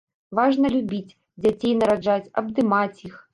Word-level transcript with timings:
Важна 0.37 0.71
любіць, 0.75 1.15
дзяцей 1.43 1.75
нараджаць, 1.83 2.31
абдымаць 2.43 2.99
іх. 3.11 3.23